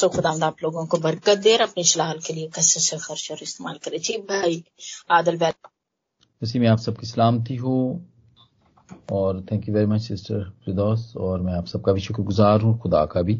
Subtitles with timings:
[0.00, 3.28] तो खुदा आप लोगों को बरकत दे और अपने शलाल के लिए कसर से खर्च
[3.30, 4.64] और इस्तेमाल करे। जी भाई
[5.10, 5.52] आदल
[6.42, 8.02] उसी में आप सबकी सलामती हो
[9.12, 13.04] और thank you very much sister Firdaus और मैं आप सबका भी शुक्रगुजार हूँ खुदा
[13.06, 13.34] का भी।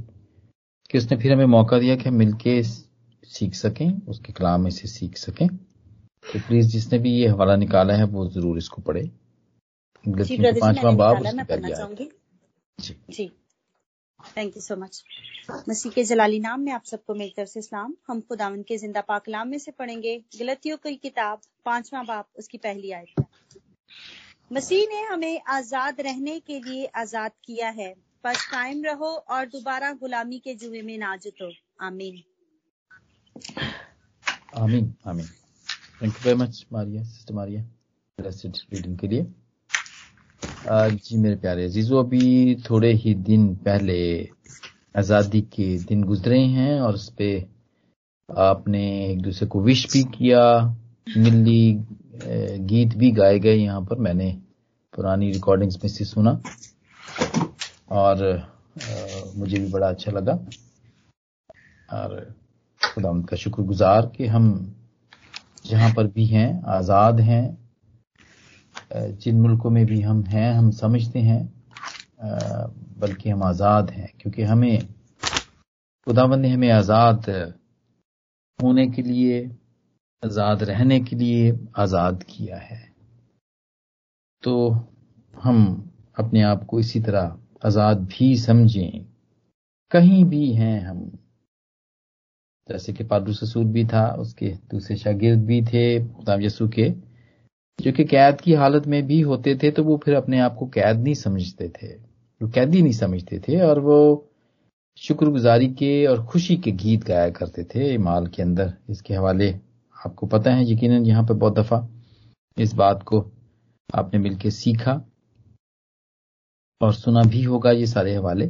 [0.91, 4.89] कि उसने फिर हमें मौका दिया कि हम मिलके सीख सकें उसके कलाम में से
[4.89, 5.49] सीख सकें?
[6.33, 9.11] तो प्लीज़ जिसने भी ये हवाला निकाला है वो ज़रूर इसको पढ़े।
[10.09, 11.25] पांचवा बाब
[12.81, 13.33] जी। जी।
[14.21, 15.03] थैंक यू सो मच
[15.69, 19.01] मसीह के जलाली नाम में आप सबको मेरी तरफ़ से इस्लाम हम खुदावन के ज़िंदा
[19.09, 23.25] पाकलाम में से पढ़ेंगे। गलतियों की किताब, पांचवा बाप, उसकी पहली आयत
[24.53, 27.95] मसीह ने हमें आज़ाद रहने के लिए आज़ाद किया है।
[28.25, 31.51] पर कायम रहो और दोबारा गुलामी के जुए में ना जुटो।
[31.83, 32.23] आमीन।
[34.57, 37.63] आमीन आमीन। Thank you very much Maria sister Maria.
[38.19, 39.23] Reading के लिए।
[40.65, 43.97] जी मेरे प्यारे अजीजो, अभी थोड़े ही दिन पहले
[44.97, 47.49] आज़ादी के दिन गुजरे हैं और उस पर
[48.29, 50.41] आपने एक दूसरे को विश भी किया,
[51.09, 51.73] मिली
[52.67, 54.31] गीत भी गाए गए यहाँ पर, मैंने
[54.95, 56.41] पुरानी रिकॉर्डिंग्स में से सुना
[57.93, 58.17] और
[59.37, 60.33] मुझे भी बड़ा अच्छा लगा।
[61.93, 62.35] और
[62.81, 64.47] खुदा का शुक्रगुजार कि हम
[65.67, 67.64] जहाँ पर भी हैं, आज़ाद हैं।
[68.95, 71.43] जिन मुल्कों में भी हम हैं, हम समझते हैं
[72.99, 74.79] बल्कि हम आज़ाद हैं, क्योंकि हमें,
[76.07, 77.31] खुदावन ने हमें आज़ाद
[78.59, 79.43] होने के लिए,
[80.23, 82.83] आज़ाद रहने के लिए आज़ाद किया है।
[84.43, 84.71] तो
[85.35, 89.05] हम अपने आप को इसी तरह आज़ाद भी समझें।
[89.91, 91.01] कहीं भी हैं हम।
[92.69, 97.14] जैसे कि पादू ससूद भी था, उसके दूसरे शागिर्द भी थे, खुदाम यसू के
[97.79, 100.67] जो कि कैद की हालत में भी होते थे तो वो फिर अपने आप को
[100.75, 101.93] कैद नहीं समझते थे।
[102.41, 103.99] वो कैदी नहीं समझते थे और वो
[104.99, 109.51] शुक्रगुजारी के और खुशी के गीत गाया करते थे माल के अंदर। इसके हवाले
[109.97, 111.87] आपको पता है, यकीनन यहाँ पर बहुत दफ़ा
[112.57, 113.21] इस बात को
[113.91, 114.93] आपने मिलकर सीखा
[116.81, 118.47] और सुना भी होगा ये सारे हवाले।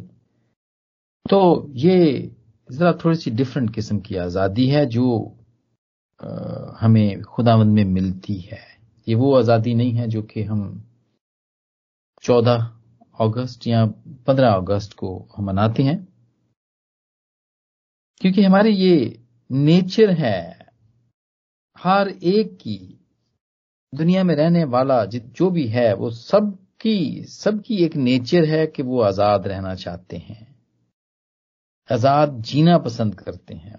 [1.26, 2.30] तो ये
[2.70, 5.16] जरा थोड़ी सी डिफरेंट किस्म की आज़ादी है जो
[6.80, 8.62] हमें खुदावंद में मिलती है।
[9.06, 10.90] ये वो आज़ादी नहीं है जो कि हम
[12.22, 12.70] 14
[13.20, 13.84] अगस्त या
[14.26, 16.08] 15 अगस्त को हम मनाते हैं।
[18.20, 19.20] क्योंकि हमारे ये
[19.50, 20.68] नेचर है,
[21.78, 23.00] हर एक की,
[23.94, 28.82] दुनिया में रहने वाला जो भी है, वो सब सबकी सबकी एक नेचर है कि
[28.82, 30.56] वो आज़ाद रहना चाहते हैं।
[31.88, 33.78] आज़ाद जीना पसंद करते हैं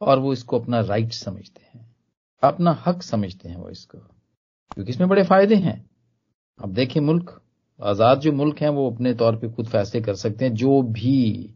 [0.00, 1.96] और वो इसको अपना राइट समझते हैं,
[2.42, 3.98] अपना हक समझते हैं वो इसको।
[4.70, 5.90] क्योंकि इसमें बड़े फ़ायदे हैं।
[6.60, 7.40] अब देखें मुल्क,
[7.80, 11.54] आज़ाद जो मुल्क हैं, वो अपने तौर पे खुद फैसले कर सकते हैं। जो भी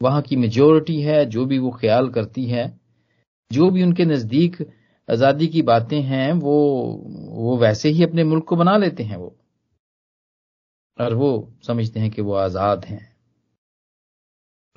[0.00, 2.80] वहाँ की मेजोरिटी है, जो भी वो ख्याल करती है,
[3.52, 4.56] जो भी उनके नज़दीक
[5.10, 6.56] आज़ादी की बातें हैं, वो
[7.28, 9.36] वो वैसे ही अपने मुल्क को बना लेते हैं वो।
[10.98, 13.16] और वो समझते हैं कि वो आज़ाद हैं।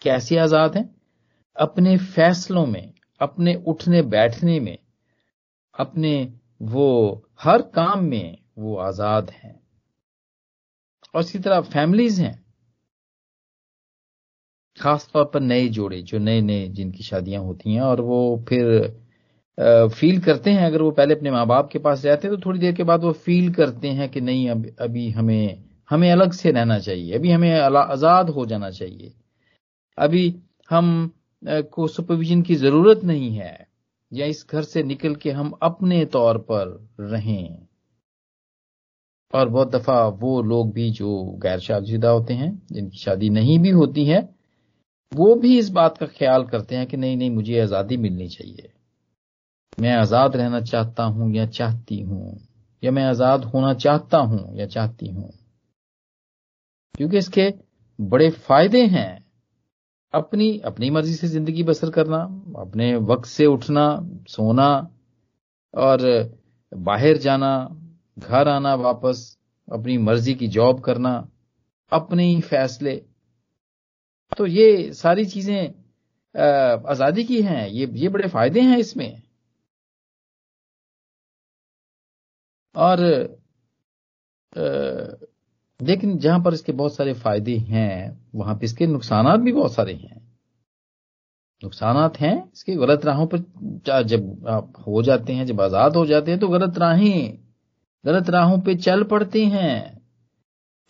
[0.01, 0.95] कैसे आज़ाद हैं?
[1.55, 4.77] अपने फैसलों में, अपने उठने बैठने में,
[5.79, 9.59] अपने वो हर काम में वो आज़ाद हैं।
[11.13, 12.37] और इसी तरह फैमिलीज़ हैं।
[14.77, 18.65] खास तौर पर नए जोड़े, जो नए नए जिनकी शादियाँ होती हैं और वो फिर
[19.91, 22.59] फील करते हैं। अगर वो पहले अपने माँ बाप के पास जाते हैं तो थोड़ी
[22.59, 26.51] देर के बाद वो फील करते हैं कि नहीं, अब, अभी हमें हमें अलग से
[26.51, 29.13] रहना चाहिए। अभी हमें आज़ाद हो जाना चाहिए।
[29.97, 30.35] अभी
[30.69, 33.66] हम को सुपरविजन की ज़रूरत नहीं है।
[34.13, 37.67] या इस घर से निकल के हम अपने तौर पर रहें।
[39.33, 43.69] और बहुत दफ़ा वो लोग भी जो गैर शादीशुदा होते हैं, जिनकी शादी नहीं भी
[43.69, 44.29] होती है,
[45.13, 48.73] वो भी इस बात का ख्याल करते हैं कि नहीं नहीं, मुझे आज़ादी मिलनी चाहिए।
[49.79, 52.47] मैं आज़ाद रहना चाहता हूँ या चाहती हूँ?
[52.83, 55.33] या मैं आज़ाद होना चाहता हूँ या चाहती हूँ?
[56.97, 57.53] क्योंकि इसके
[58.01, 59.26] बड़े फ़ायदे हैं।
[60.13, 62.17] अपनी अपनी मर्ज़ी से ज़िंदगी बसर करना,
[62.59, 63.85] अपने वक्त से उठना,
[64.29, 64.69] सोना,
[65.73, 65.99] और
[66.71, 67.51] बाहर जाना,
[68.19, 69.37] घर आना वापस,
[69.67, 71.13] अपनी मर्ज़ी की जॉब करना,
[71.91, 72.95] अपने ही फैसले।
[74.37, 75.73] तो ये सारी चीज़ें
[76.35, 79.21] आज़ादी की हैं, ये ये बड़े फ़ायदे हैं इसमें।
[82.75, 82.99] और
[85.79, 89.93] लेकिन जहाँ पर इसके बहुत सारे फ़ायदे हैं, वहाँ पर इसके नुकसान भी बहुत सारे
[89.93, 90.25] हैं।
[91.63, 96.31] नुकसान हैं, इसके गलत राहों पर जब आप हो जाते हैं, जब आज़ाद हो जाते
[96.31, 97.37] हैं तो गलत राहें,
[98.05, 100.01] गलत राहों पे चल पड़ते हैं।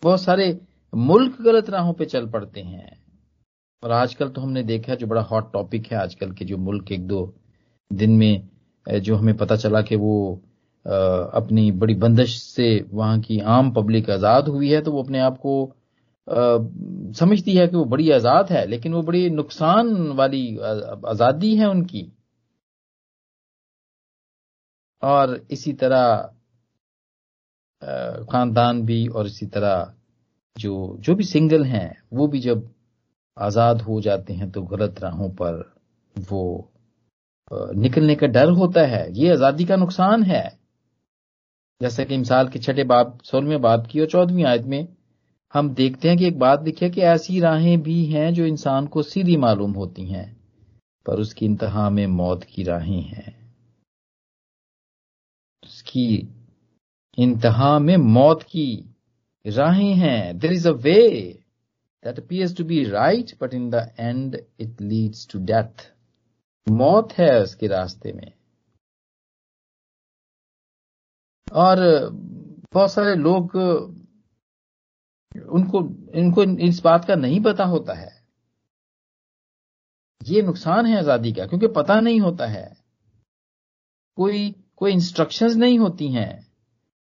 [0.02, 0.58] बहुत सारे
[0.92, 2.96] मुल्क गलत राहों पे चल पड़ते हैं।
[3.82, 7.06] और आजकल तो हमने देखा जो बड़ा हॉट टॉपिक है, आजकल के जो मुल्क एक
[7.06, 7.34] दो
[7.90, 8.48] दिन में,
[8.86, 10.42] जो हमें पता चला कि वो
[10.88, 15.38] अपनी बड़ी बंदिश से वहाँ की आम पब्लिक आज़ाद हुई है तो वो अपने आप
[15.38, 15.74] को
[17.16, 22.10] समझती है कि वो बड़ी आज़ाद है, लेकिन वो बड़ी नुकसान वाली आज़ादी है उनकी।
[25.02, 26.16] और इसी तरह
[28.32, 29.92] खानदान भी और इसी तरह
[30.56, 32.68] जो जो भी सिंगल हैं, वो भी जब
[33.36, 35.60] आज़ाद हो जाते हैं तो गलत राहों पर
[36.16, 36.70] वो
[37.50, 40.57] निकलने का डर होता है। ये आज़ादी का नुकसान है।
[41.82, 44.88] जैसा कि मिसाल के छठे बाप सोलहवें बाप की और चौदहवीं आयत में
[45.54, 48.86] हम देखते हैं कि एक बात लिखी है कि ऐसी राहें भी हैं जो इंसान
[48.86, 50.36] को सीधी मालूम होती हैं,
[51.06, 53.54] पर उसकी इंतहा में मौत की राहें हैं।
[55.64, 56.28] उसकी
[57.18, 58.94] इंतहा में मौत की
[59.44, 61.08] राहें हैं। There is a way
[62.04, 65.86] that appears to be right but in the end it leads to death
[66.66, 68.32] मौत है उसके रास्ते में।
[71.52, 71.78] और
[72.72, 73.54] बहुत सारे लोग,
[75.48, 75.80] उनको,
[76.14, 78.10] इनको इस बात का नहीं पता होता है।
[80.20, 82.76] ये नुकसान है आज़ादी का, क्योंकि पता नहीं होता है।
[84.16, 86.46] कोई कोई इंस्ट्रक्शंस नहीं होती हैं।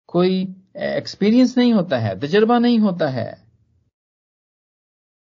[0.08, 0.42] कोई
[0.76, 3.30] एक्सपीरियंस नहीं होता है। तजर्बा नहीं होता है।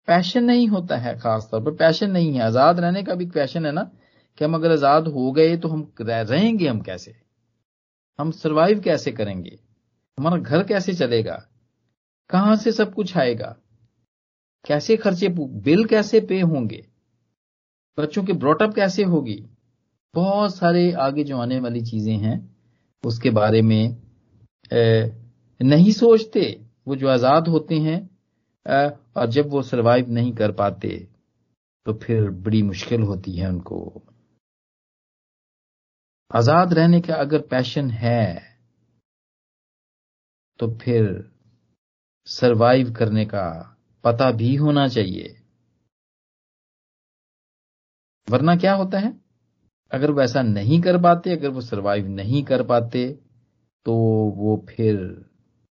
[0.08, 3.66] पैशन नहीं होता है खास तौर पर पैशन नहीं है। आज़ाद रहने का भी पैशन
[3.66, 3.84] है ना,
[4.38, 7.27] कि हम अगर आज़ाद हो गए तो हम रहेंगे हम कैसे?
[8.20, 9.58] हम सरवाइव कैसे करेंगे?
[10.18, 11.36] हमारा घर कैसे चलेगा?
[12.30, 13.56] कहाँ से सब कुछ आएगा?
[14.66, 16.86] कैसे खर्चे बिल कैसे पे होंगे?
[17.98, 19.44] बच्चों की ब्रॉटअप कैसे होगी?
[20.14, 22.38] बहुत सारे आगे जो आने वाली चीज़ें हैं,
[23.04, 23.98] उसके बारे में
[25.60, 26.42] नहीं सोचते।
[26.88, 28.00] वो जो आज़ाद होते हैं
[29.16, 30.90] और जब वो सरवाइव नहीं कर पाते
[31.86, 33.80] तो फिर बड़ी मुश्किल होती है उनको।
[36.32, 38.42] आज़ाद रहने का अगर पैशन है
[40.60, 41.06] तो फिर
[42.28, 43.44] सरवाइव करने का
[44.04, 45.36] पता भी होना चाहिए।
[48.28, 49.14] वरना क्या होता है?
[49.92, 53.08] अगर वो ऐसा नहीं कर पाते, अगर वो सरवाइव नहीं कर पाते
[53.86, 53.94] तो
[54.38, 54.98] वो फिर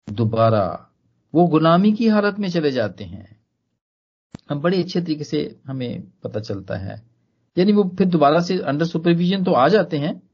[0.07, 0.66] दोबारा
[1.34, 3.28] वो गुलामी की हालत में चले जाते हैं।
[4.50, 6.95] हम बड़े अच्छे तरीके से हमें पता चलता है।
[7.57, 10.29] यानी वो फिर दोबारा से अंडर सुपरविजन तो आ जाते हैं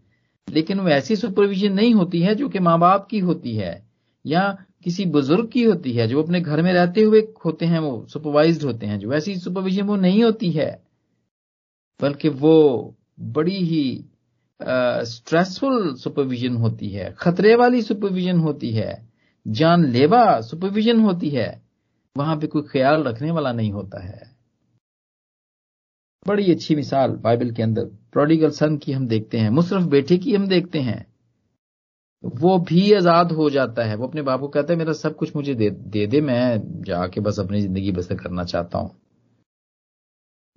[0.48, 3.84] लेकिन वो ऐसी सुपरविजन नहीं होती है जो कि माँ बाप की होती है
[4.26, 8.06] या किसी बुज़ुर्ग की होती है। जो अपने घर में रहते हुए होते हैं, वो
[8.10, 10.84] सुपरवाइज होते हैं। जो ऐसी सुपरविजन वो नहीं होती है,
[12.02, 14.06] बल्कि वो बड़ी ही
[15.06, 19.08] स्ट्रेसफुल सुपरविजन होती है, खतरे वाली सुपरविजन होती है,
[19.48, 21.62] जानलेवा सुपरविजन होती है।
[22.18, 24.35] वहाँ पे कोई ख्याल रखने वाला नहीं होता है।
[26.26, 30.36] बड़ी अच्छी मिसाल बाइबल के अंदर। प्रोडिगल सन की हम देखते हैं मुशरफ बेटे की
[30.36, 31.06] हम देखते हैं।
[32.24, 35.36] वो भी आज़ाद हो जाता है। वो अपने बाप को कहता है मेरा सब कुछ
[35.36, 38.90] मुझे दे दे, दे मैं जाके बस अपनी ज़िंदगी बसर करना चाहता हूँ।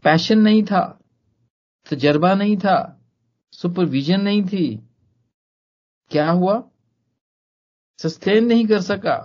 [0.05, 0.81] पैशन नहीं था
[1.87, 2.77] तजर्बा नहीं था
[3.53, 4.67] सुपरविजन नहीं थी।
[6.11, 6.63] क्या हुआ?
[7.99, 9.17] सस्टेन नहीं कर सका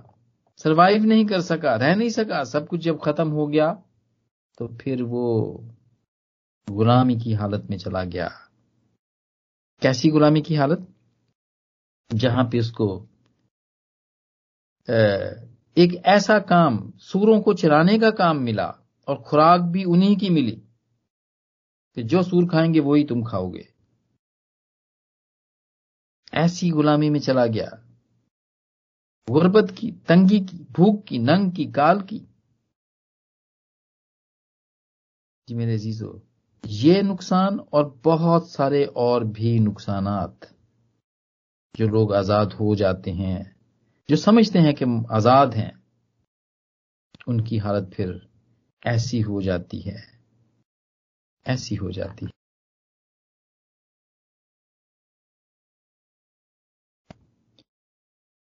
[0.60, 3.72] सरवाइव नहीं कर सका रह नहीं सका। सब कुछ जब खत्म हो गया
[4.58, 5.24] तो फिर वो
[6.70, 8.30] गुलामी की हालत में चला गया।
[9.82, 10.94] कैसी गुलामी की हालत?
[12.14, 13.08] जहाँ पे उसको
[15.78, 18.68] एक ऐसा काम, सूरों को चराने का काम मिला
[19.08, 20.62] और खुराक भी उन्हीं की मिली
[21.96, 23.74] कि जो सूर खाएँगे वही तुम खाओगे।
[26.34, 27.90] ऐसी गुलामी में चला गया।
[29.30, 32.20] गुर्बत की, तंगी की, भूख की, नंग की, काल की।
[35.48, 36.28] जी मेरे जीजो
[36.68, 40.38] ये नुकसान और बहुत सारे और भी नुकसान
[41.78, 43.56] जो लोग आज़ाद हो जाते हैं,
[44.10, 45.84] जो समझते हैं कि आज़ाद हैं,
[47.28, 48.30] उनकी हालत फिर
[48.86, 50.04] ऐसी हो जाती है,
[51.48, 52.32] ऐसी हो जाती है।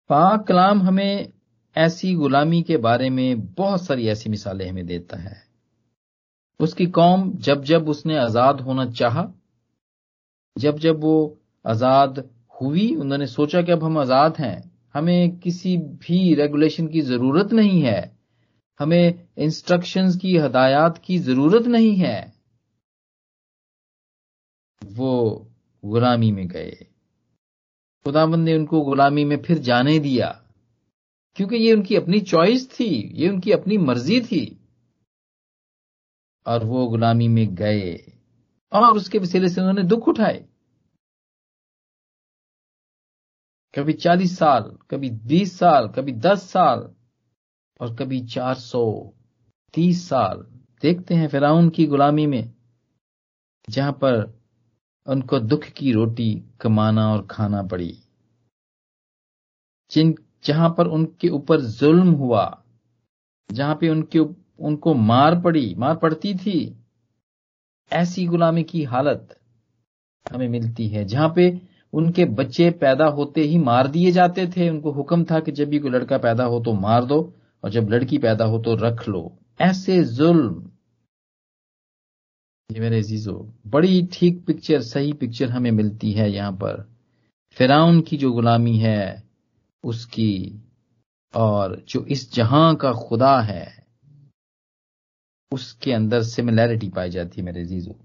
[0.09, 1.33] पाक कलाम हमें
[1.77, 5.54] ऐसी गुलामी के बारे में बहुत सारी ऐसी मिसालें हमें देता है।
[6.59, 9.31] उसकी कौम जब जब उसने आज़ाद होना चाहा,
[10.55, 12.23] जब जब वो आज़ाद
[12.61, 17.81] हुई, उन्होंने सोचा कि अब हम आज़ाद हैं, हमें किसी भी रेगुलेशन की ज़रूरत नहीं
[17.81, 18.17] है,
[18.79, 22.33] हमें इंस्ट्रक्शंस की, हदायत की ज़रूरत नहीं है।
[24.81, 25.47] वो
[25.83, 26.71] गुलामी में गए।
[28.05, 30.27] खुदाबंद ने उनको गुलामी में फिर जाने दिया,
[31.35, 34.45] क्योंकि ये उनकी अपनी चॉइस थी, ये उनकी अपनी मर्ज़ी थी।
[36.45, 37.95] और वो गुलामी में गए
[38.71, 40.45] और उसके वसीले से उन्होंने दुख उठाए।
[43.73, 46.93] कभी चालीस साल, कभी बीस साल, कभी दस साल
[47.81, 49.13] और कभी चार सौ
[49.73, 50.45] तीस साल।
[50.81, 52.53] देखते हैं फिराउन की गुलामी में,
[53.69, 54.23] जहाँ पर
[55.07, 57.91] उनको दुख की रोटी कमाना और खाना पड़ी।
[59.91, 62.63] जिन, जहाँ पर उनके ऊपर जुल्म हुआ,
[63.51, 64.19] जहाँ पे उनके
[64.59, 66.75] उनको मार पड़ी, मार पड़ती थी।
[67.91, 69.37] ऐसी गुलामी की हालत
[70.25, 71.61] हमें मिलती है, जहाँ पे
[71.93, 75.79] उनके बच्चे पैदा होते ही मार दिए जाते थे। उनको हुक्म था कि जब भी
[75.79, 77.33] कोई लड़का पैदा हो तो मार दो,
[77.63, 80.69] और जब लड़की पैदा हो तो रख लो। ऐसे जुल्म।
[82.69, 86.85] ये मेरे अजीजो, बड़ी ठीक पिक्चर सही पिक्चर हमें मिलती है यहाँ पर।
[87.57, 89.23] फिराउन की जो गुलामी है,
[89.83, 90.61] उसकी
[91.33, 93.84] और जो इस जहाँ का खुदा है
[95.51, 97.95] उसके अंदर सिमिलैरिटी पाई जाती है मेरे अजीजो।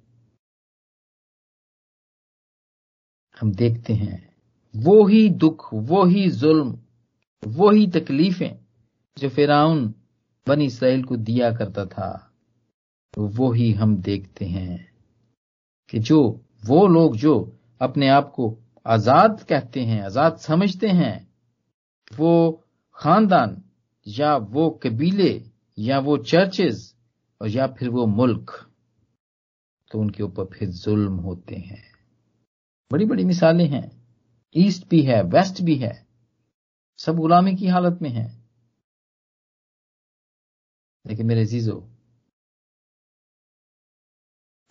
[3.40, 4.28] हम देखते हैं
[4.74, 6.78] वो ही दुख वो ही जुल्म
[7.48, 8.58] वो ही तकलीफें
[9.16, 9.94] जो फिराउन
[10.46, 12.10] बनी इसराइल को दिया करता था
[13.14, 14.88] वो ही हम देखते हैं
[15.88, 16.20] कि जो,
[16.66, 17.34] वो लोग जो
[17.80, 18.56] अपने आप को
[18.86, 21.28] आज़ाद कहते हैं, आज़ाद समझते हैं,
[22.18, 22.64] वो
[22.96, 23.62] खानदान
[24.06, 25.32] या वो कबीले
[25.78, 26.89] या वो चर्चेज
[27.40, 28.50] और या फिर वो मुल्क
[29.90, 31.82] तो उनके ऊपर फिर जुल्म होते हैं।
[32.90, 33.90] बड़ी बड़ी मिसालें हैं।
[34.54, 35.92] ईस्ट भी है वेस्ट भी है।
[36.98, 38.26] सब गुलामी की हालत में है।
[41.04, 41.78] लेकिन मेरे जीजो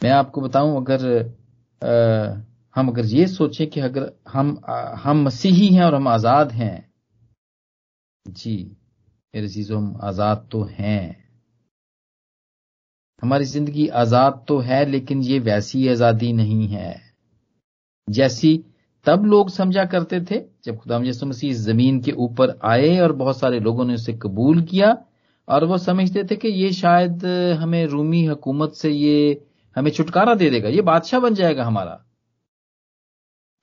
[0.01, 1.07] मैं आपको बताऊँ अगर
[1.81, 2.41] आ,
[2.75, 6.93] हम अगर ये सोचें कि अगर हम आ, हम मसीही हैं और हम आज़ाद हैं
[8.25, 8.55] जी
[9.33, 11.28] मेरे चीज़ों हम आज़ाद तो हैं।
[13.21, 17.01] हमारी ज़िंदगी आज़ाद तो है, लेकिन ये वैसी आज़ादी नहीं है।
[18.07, 18.57] जैसी
[19.05, 23.39] तब लोग समझा करते थे, जब खुदा यसु मसीह ज़मीन के ऊपर आए और बहुत
[23.39, 24.95] सारे लोगों ने उसे कबूल किया
[25.47, 27.25] और वो समझते थे कि ये शायद
[27.59, 29.45] हमें रूमी हुकूमत से ये
[29.75, 32.03] हमें छुटकारा दे देगा, ये बादशाह बन जाएगा हमारा।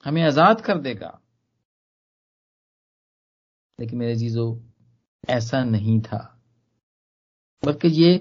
[0.04, 1.18] हमें आज़ाद कर देगा।
[3.78, 4.46] लेकिन मेरे जीजो
[5.28, 6.18] ऐसा नहीं था।
[7.62, 8.16] बल्कि ये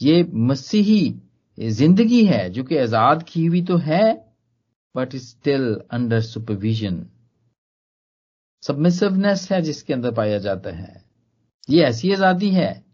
[0.00, 1.14] ये मसीही
[1.58, 4.12] ज़िंदगी है, जो कि आज़ाद की हुई तो है
[4.94, 7.04] but still under supervision
[8.62, 11.02] submissiveness है जिसके अंदर पाया जाता है।
[11.68, 12.84] ये ऐसी आज़ादी है,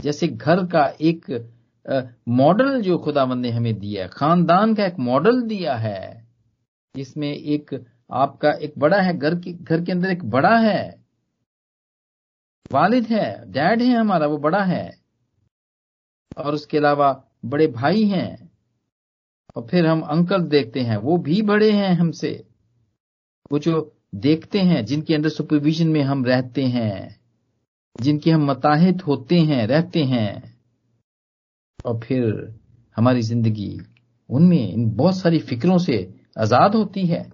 [0.00, 1.30] जैसे घर का एक
[2.30, 6.26] मॉडल जो खुदावंद ने हमें दिया है, खानदान का एक मॉडल दिया है,
[6.94, 7.74] जिसमें एक
[8.12, 11.02] आपका एक बड़ा है, घर के घर के अंदर एक बड़ा है,
[12.70, 14.97] वालिद है डैड है हमारा, वो बड़ा है।
[16.36, 18.50] और उसके अलावा बड़े भाई हैं।
[19.56, 22.44] और फिर हम अंकल देखते हैं, वो भी बड़े हैं हमसे।
[23.52, 27.20] वो जो देखते हैं, जिनके अंदर सुपरविजन में हम रहते हैं,
[28.00, 30.58] जिनके हम मताहित होते हैं, रहते हैं।
[31.84, 32.54] और फिर
[32.96, 33.80] हमारी ज़िंदगी,
[34.30, 37.32] उनमें इन बहुत सारी फिक्रों से आज़ाद होती है।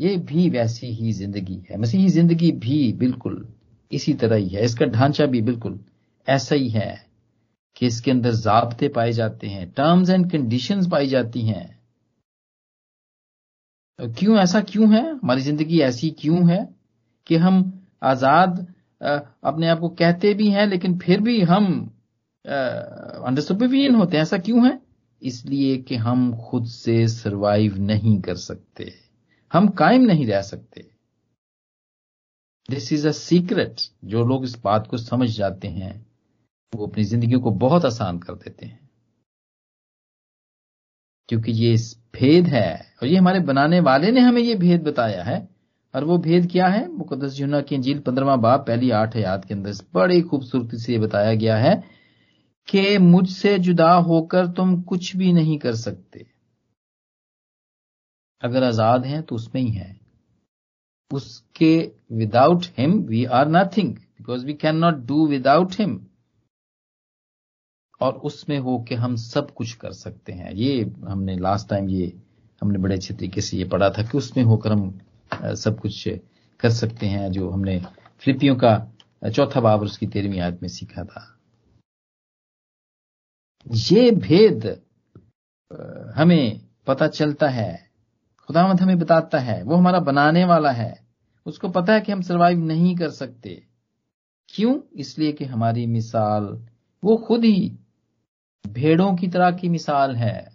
[0.00, 3.48] ये भी वैसी ही ज़िंदगी है। मसीही ज़िंदगी भी बिल्कुल
[3.92, 5.84] इसी तरह ही है। इसका ढांचा भी बिल्कुल
[6.28, 7.03] ऐसा ही है।
[7.76, 11.66] कि इसके अंदर जबते पाए जाते हैं टर्म्स एंड कंडीशंस पाई जाती हैं।
[13.98, 15.02] क्यों ऐसा क्यों है?
[15.10, 16.68] हमारी ज़िंदगी ऐसी क्यों है
[17.26, 17.58] कि हम
[18.02, 18.66] आज़ाद
[19.00, 21.66] अपने आप को कहते भी हैं, लेकिन फिर भी हम
[22.44, 24.22] अंडर सुपरविजन होते हैं?
[24.22, 24.78] ऐसा क्यों है?
[25.22, 28.92] इसलिए कि हम खुद से सरवाइव नहीं कर सकते।
[29.52, 30.84] हम कायम नहीं रह सकते।
[32.68, 35.94] दिस इज़ अ सीक्रेट जो लोग इस बात को समझ जाते हैं।
[36.74, 38.78] वो अपनी ज़िंदगी को बहुत आसान कर देते हैं।
[41.28, 41.76] क्योंकि ये
[42.14, 42.70] भेद है
[43.02, 45.36] और ये हमारे बनाने वाले ने हमें ये भेद बताया है।
[45.94, 46.86] और वो भेद क्या है?
[46.88, 51.34] मुकदस जुना की अंजील पंद्रवा बाप पहली आठ याद के अंदर बड़ी खूबसूरती से बताया
[51.34, 51.74] गया है
[52.68, 56.26] कि मुझसे जुदा होकर तुम कुछ भी नहीं कर सकते।
[58.42, 59.96] अगर आज़ाद हैं तो उसमें ही है।
[61.10, 61.76] उसके
[62.12, 65.94] without him we are nothing because we can not do without him
[68.00, 72.12] और उसमें हो के हम सब कुछ कर सकते हैं। ये हमने लास्ट टाइम ये,
[72.62, 74.98] हमने बड़े अच्छे तरीके से ये पढ़ा था कि उसमें होकर हम
[75.34, 76.08] सब कुछ
[76.60, 77.80] कर सकते हैं, जो हमने
[78.18, 78.74] फिलिपियों का
[79.32, 81.30] चौथा बाब उसकी तेरहवीं आयत में सीखा था।
[83.70, 84.66] ये भेद
[86.16, 87.90] हमें पता चलता है
[88.48, 91.06] खुदामद हमें बताता है, वो हमारा बनाने वाला है।
[91.46, 93.62] उसको पता है कि हम सरवाइव नहीं कर सकते।
[94.48, 94.80] क्यों?
[94.96, 96.66] इसलिए कि हमारी मिसाल,
[97.04, 97.78] वो खुद ही
[98.66, 100.54] भेड़ों की तरह की मिसाल है।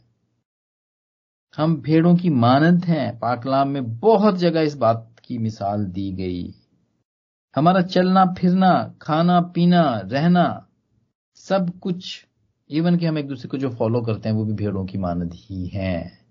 [1.58, 6.54] हम भेड़ों की मानद हैं। पाकलाम में बहुत जगह इस बात की मिसाल दी गई।
[7.56, 10.68] हमारा चलना, फिरना, खाना, पीना, रहना,
[11.36, 12.26] सब कुछ
[12.70, 15.34] इवन कि हम एक दूसरे को जो फॉलो करते हैं, वो भी भेड़ों की मानद
[15.34, 16.26] ही है।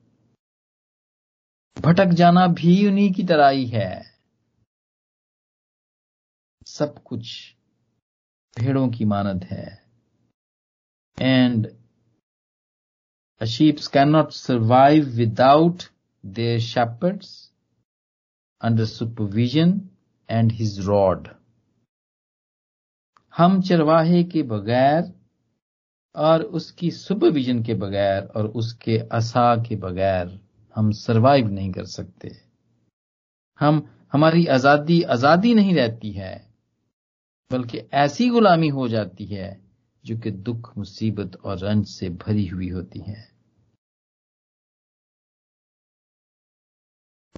[1.79, 4.03] भटक जाना भी उन्हीं की तरह ही है।
[6.67, 7.55] सब कुछ
[8.61, 9.88] भेड़ों की मानद है।
[11.21, 11.67] And
[13.41, 15.89] sheep cannot survive without
[16.25, 17.51] their shepherds
[18.61, 19.91] under supervision
[20.29, 21.29] and his rod.
[23.35, 25.13] हम चरवाहे के बगैर
[26.15, 30.39] और उसकी सुपरविजन के बगैर और उसके असा के बगैर
[30.77, 32.31] हम सरवाइव नहीं कर सकते
[33.61, 36.35] हम, हमारी आज़ादी आज़ादी नहीं रहती है,
[37.51, 39.68] बल्कि ऐसी गुलामी हो जाती है
[40.09, 43.33] जो कि दुख, मुसीबत और रंज से भरी हुई होती है।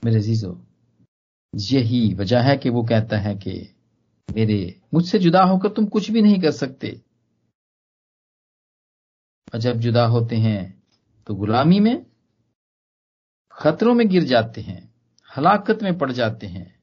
[0.04, 0.66] मेरे जीजो
[1.54, 3.76] यही वजह है कि वो कहता है कि
[4.36, 7.00] मेरे, मुझसे जुदा होकर तुम कुछ भी नहीं कर सकते।
[9.54, 10.82] और जब जुदा होते हैं
[11.26, 12.06] तो गुलामी में,
[13.52, 14.94] खतरों में गिर जाते हैं,
[15.36, 16.80] हलाकत में पड़ जाते हैं।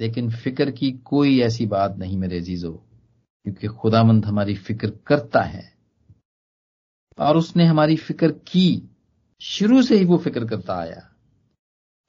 [0.00, 2.86] लेकिन फ़िक्र की कोई ऐसी बात नहीं मेरे जीजो
[3.46, 5.72] क्योंकि खुदामंद हमारी फ़िक्र करता है।
[7.18, 8.88] और उसने हमारी फ़िक्र की।
[9.42, 11.10] शुरू से ही वो फ़िक्र करता आया।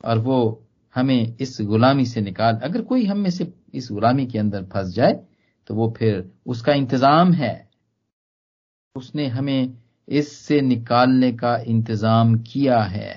[0.04, 0.62] और वो
[0.96, 4.94] हमें इस गुलामी से निकाल, अगर कोई हम में से इस गुलामी के अंदर फंस
[4.94, 5.14] जाए
[5.70, 7.70] तो वो फिर उसका इंतज़ाम है।
[8.96, 9.78] उसने हमें
[10.08, 13.16] इससे निकालने का इंतज़ाम किया है,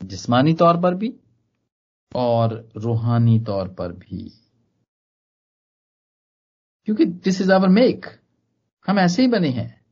[0.00, 1.12] जिस्मानी तौर पर भी
[2.12, 4.30] और रूहानी तौर पर भी।
[6.90, 8.06] क्योंकि दिस इज़ आवर मेक
[8.86, 9.84] हम ऐसे ही बने हैं।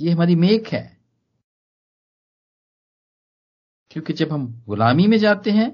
[0.00, 1.00] ये हमारी मेक है।
[3.90, 5.68] क्योंकि जब हम गुलामी में जाते हैं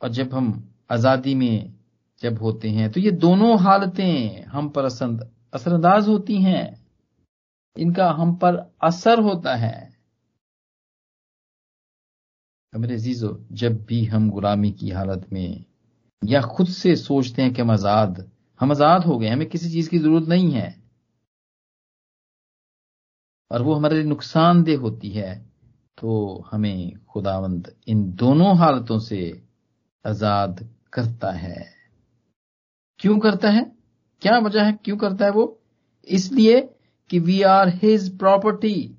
[0.00, 1.74] और जब हम आज़ादी में
[2.22, 6.64] जब होते हैं तो ये दोनों हालतें हम पर असरअंदाज होती हैं।
[7.76, 9.78] इनका हम पर असर होता है।
[12.72, 15.69] मेरे जीजो जब भी हम गुलामी की हालत में
[16.22, 18.28] या खुद से सोचते हैं कि हम आज़ाद
[18.60, 20.74] हम आज़ाद हो गए हमें किसी चीज़ की ज़रूरत नहीं है।
[23.50, 25.34] और वो हमारे लिए नुकसानदेह होती है
[25.98, 29.20] तो हमें खुदावंद इन दोनों हालतों से
[30.04, 31.66] आज़ाद करता है।
[33.00, 33.64] क्यों करता है?
[34.22, 34.72] क्या वजह है?
[34.74, 35.60] क्यों करता है वो?
[36.08, 36.60] इसलिए
[37.10, 38.96] कि वी आर हिज प्रॉपर्टी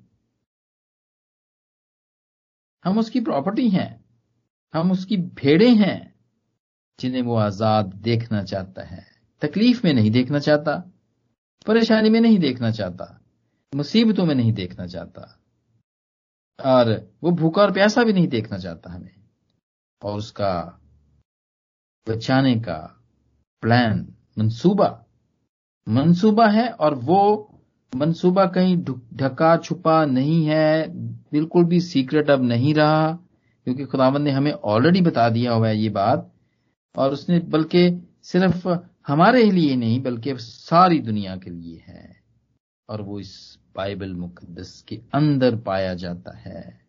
[2.84, 4.04] हम उसकी प्रॉपर्टी हैं,
[4.74, 6.11] हम उसकी भेड़े हैं।
[6.98, 9.04] जिन्हें वो आज़ाद देखना चाहता है।
[9.42, 10.76] तकलीफ़ में नहीं देखना चाहता,
[11.66, 13.18] परेशानी में नहीं देखना चाहता,
[13.72, 15.38] मुसीबतों में नहीं देखना चाहता,
[16.58, 16.90] और
[17.24, 19.14] वो भूखा और प्यासा भी नहीं देखना चाहता हमें।
[20.02, 20.78] और उसका
[22.06, 22.78] बचाने का
[23.62, 24.06] प्लान
[24.38, 24.98] मंसूबा
[25.86, 27.48] मंसूबा है और वो
[27.92, 28.76] मंसूबा कहीं
[29.14, 30.88] ढका छुपा नहीं है,
[31.32, 33.12] बिल्कुल भी सीक्रेट अब नहीं रहा,
[33.66, 36.31] क्योंकि खुदावन ने हमें ऑलरेडी बता दिया हुआ है ये बात।
[36.96, 38.68] और उसने बल्कि सिर्फ़
[39.06, 42.22] हमारे लिए नहीं, बल्कि सारी दुनिया के लिए है।
[42.88, 46.82] और वो इस बाइबल मुकद्दस के अंदर पाया जाता है।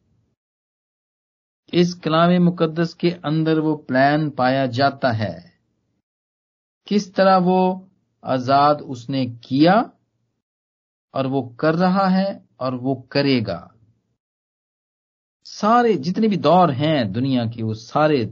[1.74, 5.54] इस कलाम मुकद्दस के अंदर वो प्लान पाया जाता है।
[6.88, 7.90] किस तरह वो
[8.24, 9.92] आज़ाद उसने किया,
[11.14, 13.74] और वो कर रहा है, और वो करेगा।
[15.46, 18.26] सारे जितने भी दौर हैं दुनिया के, वो सारे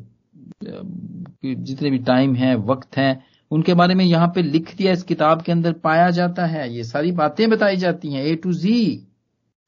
[1.43, 5.41] जितने भी टाइम है वक्त है उनके बारे में यहाँ पे लिख दिया इस किताब
[5.41, 9.07] के अंदर पाया जाता है। ये सारी बातें बताई जाती हैं A to Z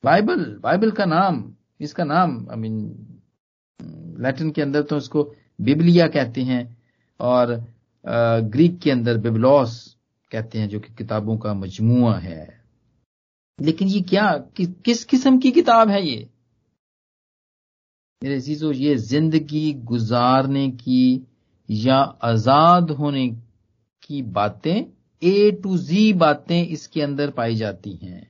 [0.03, 1.43] Bible Bible का नाम
[1.81, 2.77] इसका नाम आई मीन
[4.19, 5.23] लैटिन के अंदर तो इसको
[5.61, 6.63] बिबलिया कहते हैं
[7.19, 7.55] और
[8.51, 9.75] ग्रीक के अंदर बिबलॉस
[10.31, 12.61] कहते हैं जो कि किताबों का मजमुआ है।
[13.59, 16.29] लेकिन ये क्या कि, किस किस्म की किताब है ये?
[18.21, 21.27] मेरे चीज़ों ये ज़िंदगी गुजारने की
[21.69, 23.27] या आज़ाद होने
[24.03, 24.85] की बातें
[25.21, 28.29] ए टू जी बातें इसके अंदर पाई जाती हैं।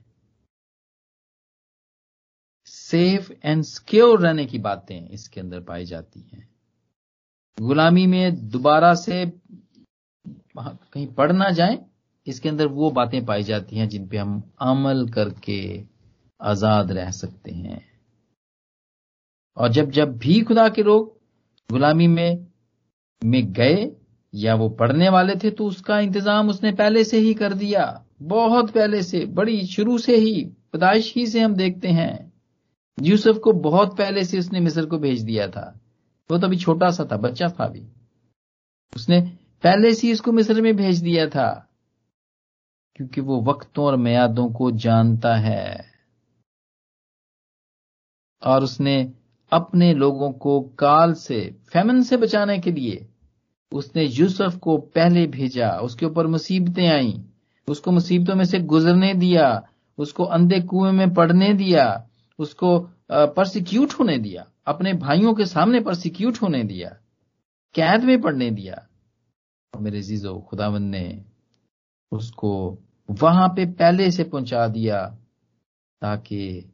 [2.67, 6.47] सेफ़ एंड सिक्योर रहने की बातें इसके अंदर पाई जाती हैं।
[7.57, 9.25] गुलामी में दोबारा से
[10.57, 11.77] कहीं पढ़ ना जाए,
[12.27, 15.59] इसके अंदर वो बातें पाई जाती हैं जिन पे हम अमल करके
[16.39, 17.81] आज़ाद रह सकते हैं।
[19.57, 21.11] और जब जब भी खुदा के लोग
[21.69, 22.45] गुलामी में
[23.23, 23.91] में गए
[24.33, 27.85] या वो पढ़ने वाले थे तो उसका इंतज़ाम उसने पहले से ही कर दिया।
[28.21, 32.33] बहुत पहले से, बड़ी शुरू से ही, पैदाइश ही से हम देखते हैं।
[32.97, 35.67] यूसुफ को बहुत पहले से उसने मिस्र को भेज दिया था।
[36.29, 37.85] वो तो अभी छोटा सा था, बच्चा था अभी।
[38.93, 39.19] उसने
[39.63, 41.49] पहले से उसको मिस्र में भेज दिया था,
[42.95, 45.85] क्योंकि वो वक्तों और म्यादों को जानता है।
[48.41, 49.13] और उसने
[49.51, 51.39] अपने लोगों को काल से,
[51.73, 53.07] फेमन से बचाने के लिए
[53.73, 57.21] उसने यूसुफ को पहले भेजा, उसके ऊपर मुसीबतें आई,
[57.67, 62.07] उसको मुसीबतों में से गुजरने दिया, उसको अंधे कुएँ में पड़ने दिया,
[62.39, 62.79] उसको
[63.11, 66.89] परसिक्यूट होने दिया, अपने भाइयों के सामने परसिक्यूट होने दिया,
[67.75, 68.87] कैद में पड़ने दिया।
[69.73, 71.23] मेरे जीजो खुदावन ने
[72.11, 72.77] उसको
[73.09, 75.05] वहाँ पे पहले से पहुँचा दिया
[76.01, 76.69] ताकि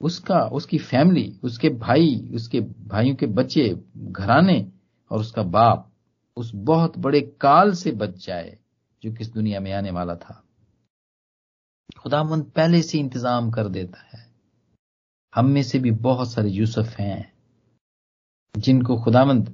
[0.00, 4.66] उसका, उसकी फैमिली उसके भाई, उसके भाइयों के बच्चे, घराने
[5.10, 5.89] और उसका बाप
[6.36, 8.56] उस बहुत बड़े काल से बच जाए,
[9.02, 10.42] जो किस दुनिया में आने वाला था।
[11.98, 14.26] खुदामंद पहले से इंतज़ाम कर देता है।
[15.32, 17.32] हम में से भी बहुत सारे यूसुफ हैं,
[18.54, 19.48] जिनको खुदामंद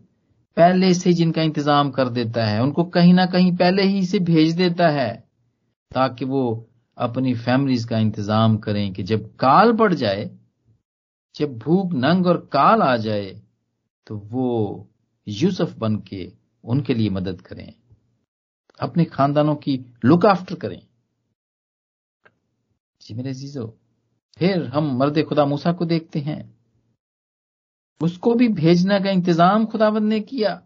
[0.57, 4.55] पहले से जिनका इंतज़ाम कर देता है, उनको कहीं ना कहीं पहले ही से भेज
[4.57, 5.13] देता है,
[5.93, 10.31] ताकि वो अपनी फैमिलीज़ का इंतज़ाम करें कि जब काल पड़ जाए,
[11.35, 13.29] जब भूख नंग और काल आ जाए
[14.07, 14.87] तो वो
[15.27, 16.25] यूसुफ बन के
[16.67, 17.75] उनके लिए मदद करें।
[18.81, 20.87] अपने खानदानों की लुक आफ्टर करें।
[23.01, 23.79] जी मेरे जीजो
[24.39, 26.57] फिर हम मर्द खुदा मूसा को देखते हैं।
[28.03, 30.63] उसको भी भेजने का इंतज़ाम खुदाबंद ने किया।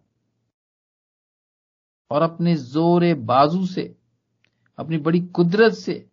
[2.10, 3.96] और अपने जोरे बाजू से,
[4.78, 6.10] अपनी बड़ी कुदरत से,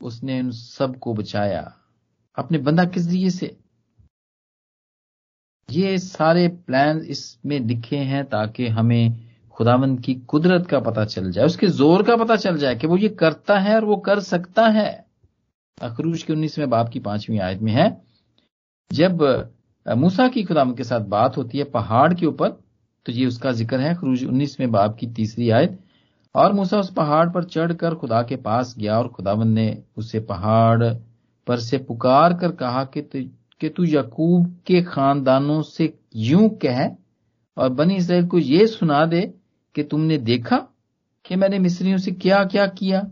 [0.00, 1.80] उसने उन सबको बचाया।
[2.36, 3.60] अपने बंदा किस दिए से?
[5.68, 9.26] ये सारे प्लान इसमें लिखे हैं ताकि हमें
[9.56, 12.96] खुदावंद की कुदरत का पता चल जाए, उसके ज़ोर का पता चल जाए कि वो
[12.96, 14.88] ये करता है और वो कर सकता है।
[15.78, 17.90] अखरूज के उन्नीसवें बाप की पांचवी आयत में है,
[18.90, 19.22] जब
[19.86, 22.48] मूसा की खुदाम के साथ बात होती है पहाड़ के ऊपर
[23.06, 25.78] तो ये उसका ज़िक्र है खरूज उन्नीसवें बाप की तीसरी आयत,
[26.34, 30.92] और मूसा उस पहाड़ पर चढ़कर खुदा के पास गया और खुदावन ने उसे पहाड़
[31.46, 33.02] पर से पुकार कर कहा कि
[33.60, 36.84] कि तू यकूब के खानदानों से यूँ कह
[37.56, 39.20] और बनी इसराइल को यह सुना दे
[39.74, 40.56] कि तुमने देखा
[41.24, 43.02] कि मैंने मिस्रियों से क्या क्या किया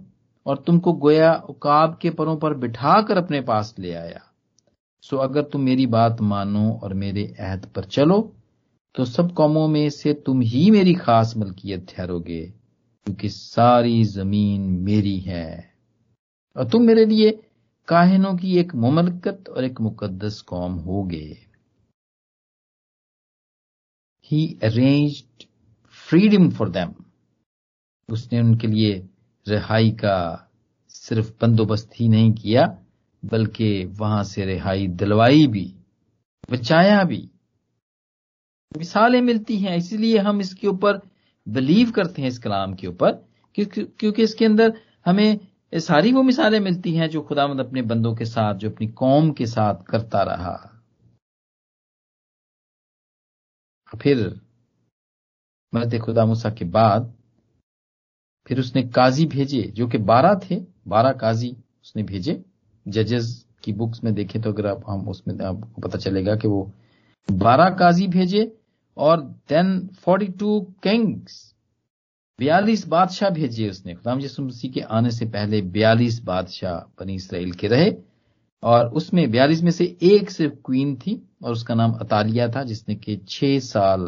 [0.46, 4.20] और तुमको गोया उकाब के परों पर बिठाकर अपने पास ले आया।
[5.04, 8.20] सो अगर तुम मेरी बात मानो और मेरे अहद पर चलो
[8.94, 12.40] तो सब कौमों में से तुम ही मेरी खास मलकियत ठहरोगे,
[13.06, 15.74] क्योंकि सारी ज़मीन मेरी है।
[16.56, 17.30] और तुम मेरे लिए
[17.88, 21.26] काहिनों की एक मुमलकत और एक मुकदस कौम होगे
[24.30, 25.22] he arrange
[26.08, 26.94] freedom for them
[28.08, 28.92] उसने उनके लिए
[29.46, 30.16] रिहाई का
[30.90, 32.66] सिर्फ़ बंदोबस्त ही नहीं किया,
[33.22, 35.64] बल्कि वहाँ से रिहाई दिलवाई भी,
[36.50, 37.28] बचाया भी।
[38.72, 41.00] मिसालें मिलती हैं, इसलिए हम इसके ऊपर
[41.46, 43.12] बिलीव करते हैं इस कलाम के ऊपर
[43.58, 45.38] क्योंकि इसके अंदर हमें
[45.74, 49.46] सारी वो मिसालें मिलती हैं जो खुदामद अपने बंदों के साथ, जो अपनी कौम के
[49.46, 50.82] साथ करता रहा।
[54.02, 54.40] फिर
[55.74, 57.14] मरद खुदा मूसा के बाद
[58.46, 62.44] फिर उसने काजी भेजे, जो कि बारह थे, बारह काजी उसने भेजे।
[62.88, 66.72] जजेस की बुक्स में देखें तो अगर आप, हम उसमें आपको पता चलेगा कि वो
[67.32, 68.60] बारह काजी भेजे
[68.96, 71.55] और देन फोर्टी टू किंग्स
[72.38, 77.52] बयालीस बादशाह भेजे उसने। खुदाम यसु मसीह के आने से पहले बयालीस बादशाह बनी इसराइल
[77.52, 77.90] के रहे
[78.62, 82.94] और उसमें बयालीस में से एक सिर्फ़ क्वीन थी और उसका नाम अतालिया था, जिसने
[82.96, 84.00] के छह साल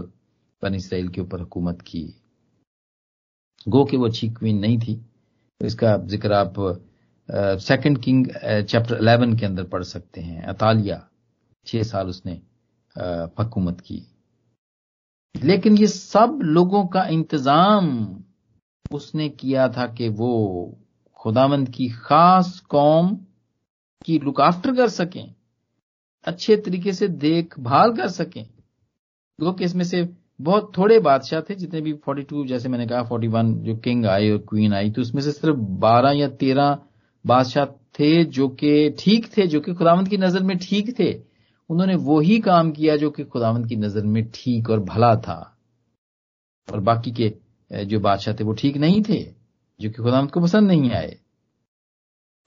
[0.62, 2.04] बनी इसराइल के ऊपर हुकूमत की।
[3.66, 6.54] गो के वो अच्छी क्वीन नहीं थी। तो इसका ज़िक्र आप
[7.62, 11.02] सेकंड किंग चैप्टर इलेवन के अंदर पढ़ सकते हैं। अतालिया,
[11.66, 12.40] छह साल उसने
[12.96, 14.02] हुकूमत की।
[15.34, 17.88] लेकिन ये सब लोगों का इंतज़ाम
[18.90, 20.32] उसने किया था कि वो
[21.20, 23.14] खुदामंद की खास कौम
[24.04, 25.34] की लुक आफ्टर कर सकें,
[26.24, 28.44] अच्छे तरीके से देखभाल कर सकें।
[29.38, 30.08] दो केस में से
[30.40, 34.38] बहुत थोड़े बादशाह थे, जितने भी 42 जैसे मैंने कहा 41 जो किंग आए और
[34.48, 36.76] क्वीन आई तो उसमें से सिर्फ़ 12 या 13
[37.24, 37.64] बादशाह
[37.98, 41.12] थे जो कि ठीक थे, जो कि खुदावंत की नज़र में ठीक थे।
[41.70, 45.40] उन्होंने वो ही काम किया जो कि खुदावंत की नज़र में ठीक और भला था।
[46.68, 49.22] और बाकी के जो बादशाह थे वो ठीक नहीं थे,
[49.80, 51.16] जो कि खुदावंत को पसंद नहीं आए।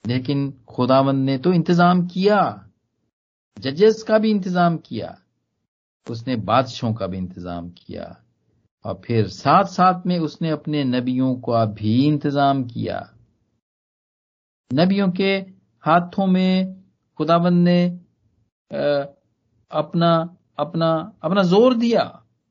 [0.04, 2.68] लेकिन खुदावंत ने तो इंतज़ाम किया।
[3.56, 5.16] जजेस का भी इंतज़ाम किया।
[6.06, 8.16] उसने बादशाहों का भी इंतज़ाम किया।
[8.84, 12.98] और फिर साथ साथ में उसने अपने नबियों का भी इंतज़ाम किया।
[14.70, 15.32] नबियों के
[15.84, 16.82] हाथों में
[17.18, 18.01] खुदाबंद ने
[18.72, 20.12] अपना
[20.58, 20.90] अपना
[21.22, 22.02] अपना ज़ोर दिया,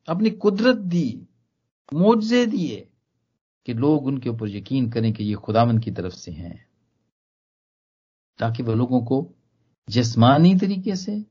[0.08, 1.28] अपनी कुदरत दी
[1.92, 2.88] मुआवजे दिए
[3.68, 6.66] कि लोग उनके ऊपर यकीन करें कि ये खुदावंद की तरफ़ से हैं,
[8.40, 9.28] ताकि वह लोगों को
[9.88, 11.24] जिस्मानी तरीके से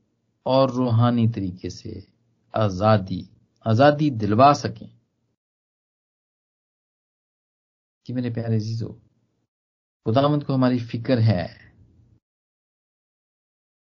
[0.45, 2.03] और रूहानी तरीके से
[2.53, 3.27] आज़ादी
[3.65, 4.89] आज़ादी दिलवा सकें।
[8.05, 8.87] कि मेरे प्यारे जीजो
[10.05, 11.60] खुदावंद को हमारी फ़िक्र है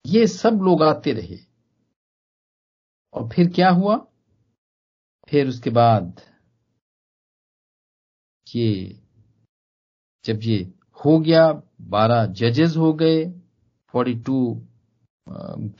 [0.04, 1.38] ये सब लोग आते रहे।
[3.14, 3.96] और फिर क्या हुआ?
[5.28, 6.20] फिर उसके बाद
[8.46, 8.98] ये,
[10.24, 10.58] जब ये
[11.04, 13.24] हो गया, बारह जजेस हो गए
[13.94, 14.40] फोर्टी टू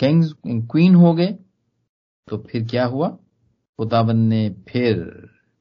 [0.00, 1.32] किंग्स क्वीन हो गए
[2.28, 3.08] तो फिर क्या हुआ?
[3.78, 4.98] खुदाबंद ने फिर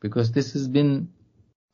[0.04, 0.98] because this is been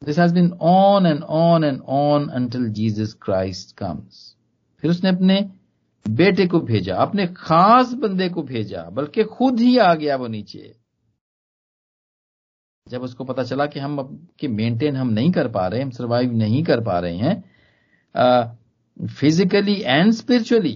[0.02, 4.36] this has been on and on and on until Jesus Christ comes
[4.84, 5.39] फिर उसने अपने
[6.06, 10.76] बेटे को भेजा, अपने खास बंदे को भेजा, बल्कि खुद ही आ गया वो नीचे।
[12.88, 14.02] जब उसको पता चला कि हम
[14.39, 17.44] कि मेंटेन हम नहीं कर पा रहे, हम सरवाइव नहीं कर पा रहे हैं
[19.00, 20.74] फिजिकली एंड स्पिरिचुअली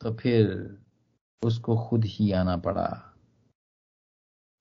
[0.00, 0.48] तो फिर
[1.42, 2.86] उसको खुद ही आना पड़ा।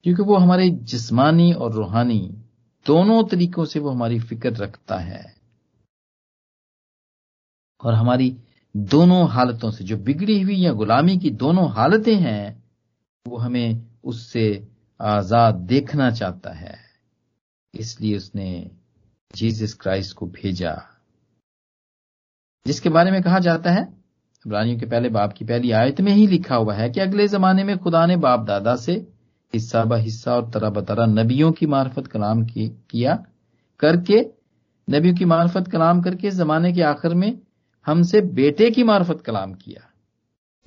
[0.05, 2.19] क्योंकि वो हमारे जिस्मानी और रूहानी
[2.85, 5.23] दोनों तरीकों से वो हमारी फ़िक्र रखता है।
[7.81, 8.29] और हमारी
[8.75, 12.63] दोनों हालतों से जो बिगड़ी हुई या गुलामी की दोनों हालतें हैं
[13.25, 14.45] वो हमें उससे
[14.99, 16.77] आज़ाद देखना चाहता है।
[17.73, 18.49] इसलिए उसने
[19.35, 20.73] जीसस क्राइस्ट को भेजा।
[22.65, 23.81] जिसके बारे में कहा जाता है
[24.45, 27.63] इब्रानियों के पहले बाप की पहली आयत में ही लिखा हुआ है कि अगले जमाने
[27.63, 28.93] में खुदा ने बाप दादा से
[29.53, 33.15] हिस्सा ब हिस्सा और तरह बतरा नबियों की मार्फत कलाम की, किया
[33.79, 34.21] करके
[34.87, 37.31] नबियों की मार्फत कलाम करके जमाने के आखिर में
[37.85, 39.91] हमसे बेटे की मार्फत कलाम किया,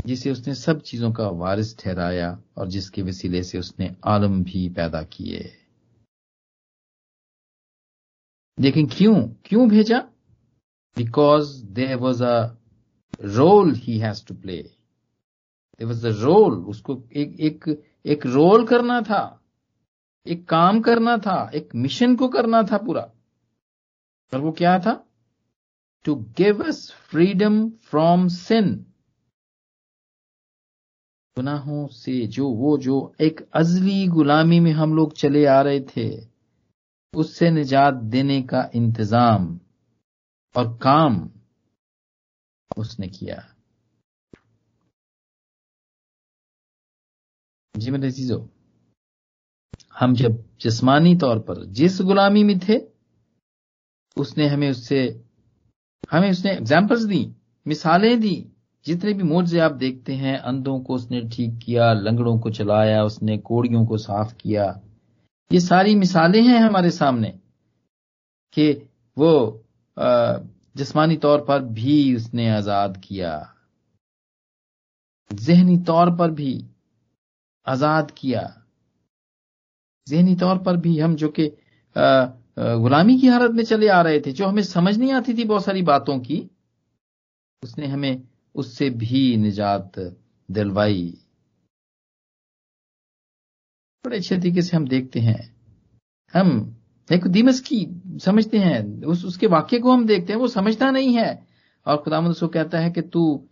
[0.06, 5.02] जिसे उसने सब चीज़ों का वारिस ठहराया और जिसके वसीले से उसने आलम भी पैदा
[5.02, 5.50] किए।
[8.60, 9.14] लेकिन क्यों?
[9.44, 9.98] क्यों भेजा?
[10.96, 12.54] Because there was a
[13.20, 19.00] role he has to play there was a role उसको एक एक एक रोल करना
[19.00, 19.40] था,
[20.26, 23.10] एक काम करना था, एक मिशन को करना था पूरा।
[24.34, 25.11] और वो क्या था?
[26.04, 28.74] To give us freedom from sin
[31.36, 36.08] गुनाहों से जो वो जो एक अजली गुलामी में हम लोग चले आ रहे थे,
[37.14, 39.46] उससे निजात देने का इंतज़ाम
[40.54, 41.16] और काम
[42.78, 43.36] उसने किया।
[47.74, 48.40] जी मेरे चीज़ों,
[49.98, 52.78] हम जब जिस्मानी तौर पर जिस गुलामी में थे,
[54.16, 55.02] उसने हमें उससे
[56.12, 57.26] हमें उसने एग्जाम्पल्स दी,
[57.66, 58.46] मिसालें दी,
[58.86, 63.36] जितने भी मोर्जे आप देखते हैं, अंधों को उसने ठीक किया, लंगड़ों को चलाया, उसने
[63.40, 64.64] कोड़ियों को साफ़ किया।
[65.50, 67.28] ये सारी मिसालें हैं हमारे सामने
[68.52, 68.70] कि
[69.16, 69.64] वो
[70.76, 73.32] जिस्मानी तौर पर भी उसने आज़ाद किया।
[75.30, 76.52] जहनी तौर पर भी
[77.66, 78.42] आज़ाद किया।
[80.06, 81.46] जहनी तौर पर भी हम जो कि
[82.58, 85.64] गुलामी की हालत में चले आ रहे थे, जो हमें समझ नहीं आती थी बहुत
[85.64, 86.50] सारी बातों की,
[87.62, 88.22] उसने हमें
[88.54, 89.92] उससे भी निजात
[90.50, 91.18] दिलवाई।
[94.04, 95.56] बड़े अच्छे तरीके से हम देखते हैं।
[96.34, 96.76] हम,
[97.12, 97.88] एक दिमस की
[98.24, 101.46] समझते हैं, उस, उसके वाक्य को हम देखते हैं, वो समझता नहीं है।
[101.86, 103.48] और खुदाम उसको कहता है कि तू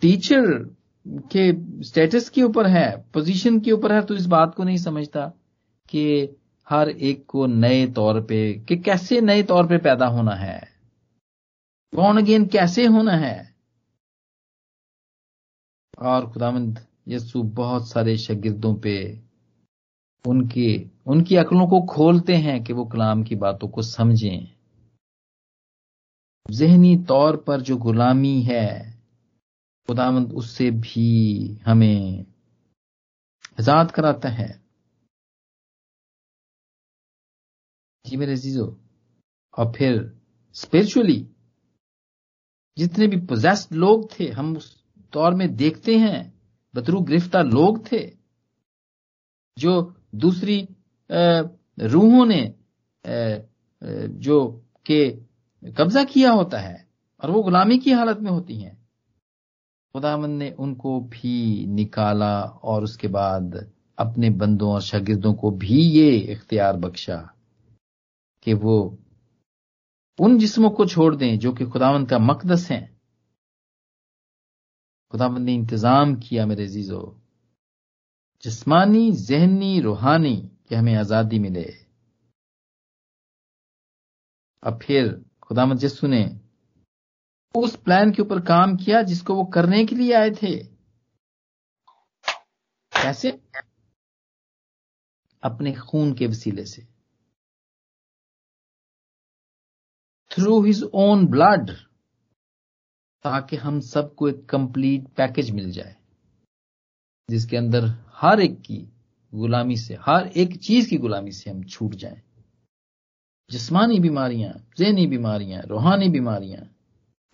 [0.00, 0.74] टीचर
[1.08, 1.52] के
[1.84, 5.32] स्टेटस के ऊपर है पोजीशन के ऊपर है तो इस बात को नहीं समझता
[5.88, 6.28] कि
[6.70, 10.68] हर एक को नए तौर पे कि कैसे नए तौर पे पैदा होना है?
[11.94, 13.54] बॉर्न अगेन कैसे होना है?
[15.98, 19.20] और खुदामंद यसु बहुत सारे शगिर्दों पे
[20.26, 24.48] उनके, उनकी अकलों को खोलते हैं कि वो कलाम की बातों को समझें।
[26.50, 28.98] जहनी तौर पर जो गुलामी है
[29.86, 31.10] खुदामंद उससे भी
[31.66, 32.26] हमें
[33.60, 34.69] आज़ाद कराता है।
[38.10, 38.66] जी मेरे जीजो
[39.54, 39.98] और फिर
[40.56, 41.18] स्पिरिचुअली
[42.76, 44.66] जितने भी पोजेस्ड लोग थे, हम उस
[45.12, 46.32] दौर में देखते हैं
[46.74, 48.00] बतरू गिरफ़्तार लोग थे,
[49.56, 50.58] जो दूसरी
[51.10, 52.42] रूहों ने
[54.20, 54.40] जो
[54.86, 55.08] के
[55.76, 56.86] कब्जा किया होता है,
[57.20, 58.76] और वो गुलामी की हालत में होती हैं।
[59.94, 63.54] खुदामंद ने उनको भी निकाला और उसके बाद
[63.98, 67.18] अपने बंदों और शागिर्दों को भी ये इख्तियार बख्शा।
[68.42, 68.98] कि वो
[70.18, 73.00] उन जिस्मों को छोड़ दें जो कि खुदावंत का मकदस हैं।
[75.10, 77.16] खुदावंत ने इंतज़ाम किया मेरे जीजो
[78.42, 80.36] जिस्मानी, जहनी, रूहानी
[80.68, 81.74] कि हमें आज़ादी मिले।
[84.62, 86.40] अब फिर खुदामद यसु ने
[87.56, 90.56] उस प्लान के ऊपर काम किया जिसको वो करने के लिए आए थे।
[92.92, 93.30] कैसे?
[95.42, 96.89] अपने खून के वसीले से।
[100.30, 101.70] थ्रू हिज ओन ब्लड
[103.24, 105.96] ताकि हम सबको एक कंप्लीट पैकेज मिल जाए,
[107.30, 108.78] जिसके अंदर हर एक की
[109.34, 112.22] गुलामी से, हर एक चीज़ की गुलामी से हम छूट जाएँ।
[113.50, 116.62] जिस्मानी बीमारियाँ, जहनी बीमारियाँ, रूहानी बीमारियाँ,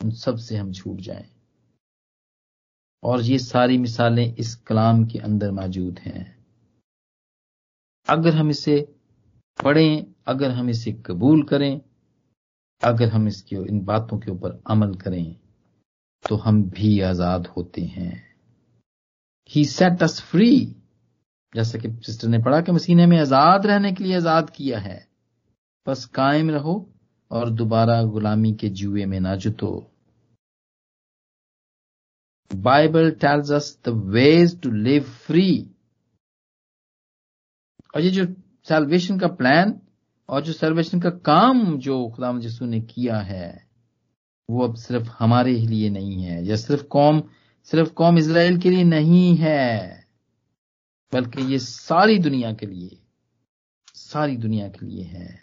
[0.01, 1.29] उन सबसे हम छूट जाएँ।
[3.03, 6.25] और ये सारी मिसालें इस कलाम के अंदर मौजूद हैं।
[8.09, 8.81] अगर हम इसे
[9.65, 11.81] पढ़ें, अगर हम इसे कबूल करें
[12.83, 15.37] अगर हम इसके, इन बातों के ऊपर अमल करें
[16.25, 18.15] तो हम भी आज़ाद होते हैं।
[19.51, 20.51] ही सेट अस फ्री
[21.53, 24.79] जैसा कि सिस्टर ने पढ़ा कि मसीह ने हमें आज़ाद रहने के लिए आज़ाद किया
[24.79, 25.07] है।
[25.87, 26.75] बस कायम रहो
[27.31, 29.71] और दोबारा गुलामी के जुए में ना जुतो
[32.51, 35.49] Bible tells us the ways to live free
[37.95, 38.25] और ये जो
[38.69, 39.81] सेल्वेशन का प्लान
[40.29, 43.67] और जो सेल्वेशन का काम जो खुदा यसू ने किया है,
[44.51, 47.23] वो अब सिर्फ़ हमारे ही लिए नहीं है, या सिर्फ़ कौम
[47.65, 50.05] सिर्फ़ कौम इसराइल के लिए नहीं है,
[51.13, 52.99] बल्कि ये सारी दुनिया के लिए,
[53.95, 55.41] सारी दुनिया के लिए है।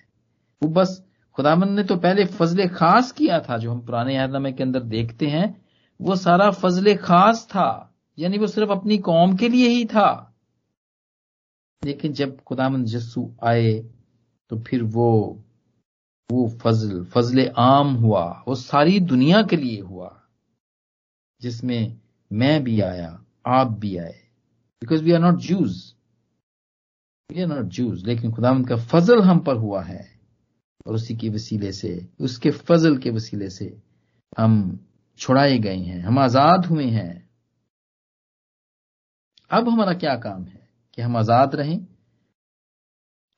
[0.63, 1.04] वो बस
[1.36, 5.28] खुदामंद ने तो पहले फजले खास किया था, जो हम पुराने यादनामे के अंदर देखते
[5.28, 5.65] हैं,
[6.02, 10.36] वो सारा फजले खास था, यानी वो सिर्फ़ अपनी कौम के लिए ही था।
[11.84, 13.86] लेकिन जब खुदामंद जस्सू आए
[14.49, 15.39] तो फिर वो
[16.29, 20.23] वो फजल फजल आम हुआ, वो सारी दुनिया के लिए हुआ,
[21.41, 22.01] जिसमें
[22.32, 24.19] मैं भी आया, आप भी आए।
[24.82, 25.93] Because we are not Jews
[27.32, 30.19] we are not Jews लेकिन खुदावंत का फजल हम पर हुआ है,
[30.88, 33.82] और उसी के वसीले से, उसके फजल के वसीले से
[34.38, 34.86] हम
[35.17, 37.29] छुड़ाए गए हैं, हम आज़ाद हुए हैं।
[39.51, 40.69] अब हमारा क्या काम है?
[40.93, 41.92] कि हम आज़ाद रहें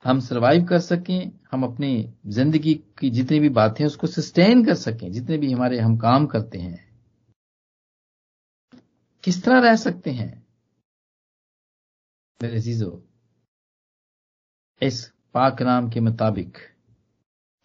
[0.06, 5.10] हम सरवाइव कर सकें, हम अपनी ज़िंदगी की जितनी भी बातें उसको सस्टेन कर सकें,
[5.12, 6.84] जितने भी हमारे हम काम करते हैं।
[9.24, 10.46] किस तरह रह सकते हैं?
[12.40, 13.02] मेरे जीजो,
[14.82, 16.58] इस पाक नाम के मुताबिक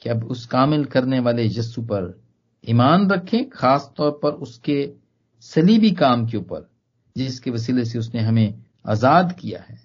[0.01, 2.21] कि अब उस कामिल करने वाले यस्सु पर
[2.63, 4.93] ईमान रखें, खास तौर पर उसके
[5.41, 6.69] सलीबी काम के ऊपर,
[7.15, 9.79] जिसके वसीले से उसने हमें आज़ाद किया है।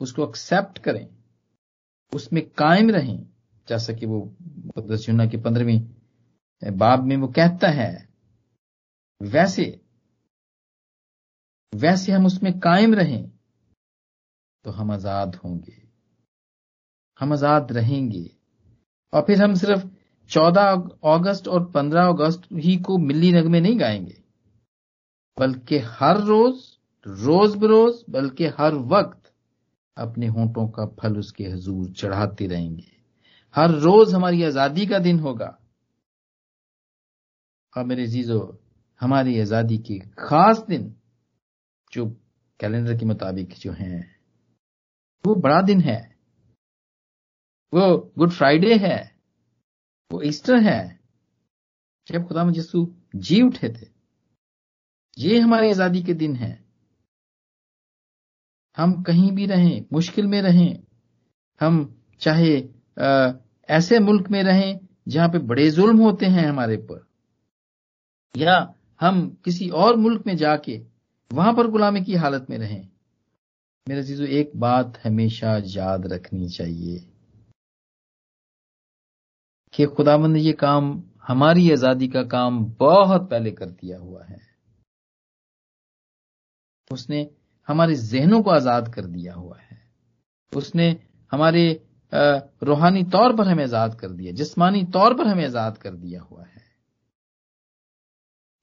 [0.00, 1.15] उसको एक्सेप्ट करें।
[2.12, 3.18] उसमें कायम रहें।
[3.68, 4.20] जैसा कि वो
[4.78, 5.80] दसयुना की पंद्रहवीं
[6.62, 8.08] बाब में वो कहता है,
[9.20, 9.64] वैसे
[11.72, 13.30] वैसे हम उसमें कायम रहें
[14.64, 15.82] तो हम आज़ाद होंगे।
[17.20, 18.30] हम आज़ाद रहेंगे।
[19.12, 19.84] और फिर हम सिर्फ़
[20.30, 20.72] 14
[21.04, 24.22] अगस्त और 15 अगस्त ही को मिली नगमे नहीं गाएँगे।
[25.36, 26.62] बल्कि हर रोज
[27.06, 29.25] रोज बरोज, बल्कि हर वक्त
[29.96, 32.92] अपने होंठों का फल उसके हजूर चढ़ाते रहेंगे।
[33.54, 35.58] हर रोज हमारी आज़ादी का दिन होगा।
[37.76, 38.58] और मेरे जीजो
[39.00, 40.94] हमारी आज़ादी के खास दिन
[41.92, 42.06] जो
[42.60, 44.20] कैलेंडर के मुताबिक जो हैं,
[45.24, 46.16] वो बड़ा दिन है।
[47.72, 49.16] वो गुड फ्राइडे है।
[50.12, 51.00] वो ईस्टर है।
[52.06, 53.86] जब खुदा यसु जी उठे थे,
[55.18, 56.65] ये हमारी आज़ादी के दिन है।
[58.76, 60.78] हम कहीं भी रहें मुश्किल में रहें
[61.60, 62.60] हम चाहे
[62.98, 63.32] आ,
[63.68, 67.06] ऐसे मुल्क में रहें जहाँ पे बड़े जुल्म होते हैं हमारे पर
[68.36, 70.80] या हम किसी और मुल्क में जाके
[71.32, 72.88] वहाँ पर गुलामी की हालत में रहें।
[73.88, 76.98] मेरे चीज़ों एक बात हमेशा याद रखनी चाहिए
[79.74, 84.40] कि खुदाबंद ने ये काम हमारी आज़ादी का काम बहुत पहले कर दिया हुआ है।
[86.90, 87.35] उसने
[87.68, 89.80] हमारे जहनों को आज़ाद कर दिया हुआ है।
[90.52, 90.96] उसने
[91.32, 91.64] हमारे
[92.12, 96.44] रूहानी तौर पर हमें आज़ाद कर दिया, जिस्मानी तौर पर हमें आज़ाद कर दिया हुआ
[96.44, 96.64] है।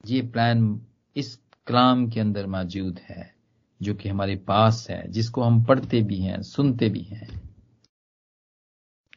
[0.04, 0.82] ये प्लान
[1.16, 1.36] इस
[1.68, 3.34] कलाम के अंदर मौजूद है,
[3.82, 7.28] जो कि हमारे पास है, जिसको हम पढ़ते भी हैं, सुनते भी हैं।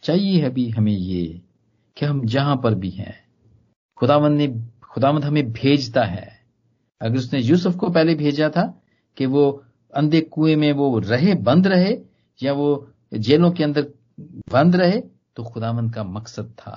[0.02, 1.42] चाहिए है भी हमें ये
[1.96, 3.14] कि हम जहाँ पर भी हैं
[3.98, 4.46] खुदावंद ने
[4.82, 6.28] खुदावंद हमें भेजता है।
[7.00, 8.62] अगर उसने यूसुफ को पहले भेजा था
[9.16, 9.64] कि वो
[9.96, 11.98] अंधे कुएँ में वो रहे, बंद रहे,
[12.40, 13.86] या वो जेलों के अंदर
[14.52, 15.00] बंद रहे
[15.36, 16.76] तो खुदावंद का मकसद था।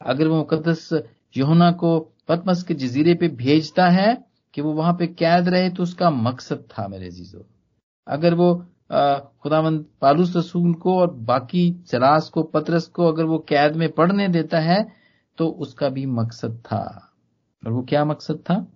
[0.00, 0.88] अगर वो मुकदस
[1.34, 1.98] यहुना को
[2.28, 4.14] पतमस के जजीरे पे भेजता है
[4.54, 7.46] कि वो वहाँ पे कैद रहे तो उसका मकसद था मेरे जीजो
[8.06, 8.54] अगर वो
[9.42, 14.28] खुदावंद पालूस रसूल को और बाकी चलास को, पतरस को अगर वो कैद में पढ़ने
[14.28, 14.84] देता है
[15.38, 16.82] तो उसका भी मकसद था।
[17.62, 18.66] और वो क्या मकसद था?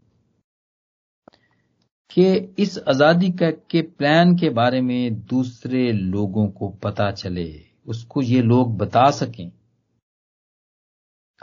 [2.11, 8.23] कि इस आज़ादी का, के प्लान के बारे में दूसरे लोगों को पता चले, उसको
[8.23, 9.53] ये लोग बता सकें।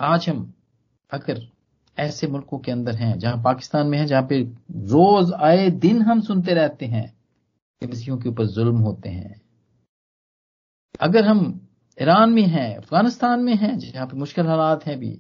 [0.02, 0.54] आज हम
[1.12, 1.48] अगर
[2.00, 4.42] ऐसे मुल्कों के अंदर हैं, जहाँ पाकिस्तान में है, जहाँ पे
[4.72, 7.18] रोज आए दिन हम सुनते रहते हैं
[7.82, 9.42] कि के ऊपर जुल्म होते हैं।
[11.02, 11.70] अगर हम
[12.02, 15.20] ईरान में हैं, अफ़गानिस्तान में हैं, जहाँ पे मुश्किल हालात हैं भी,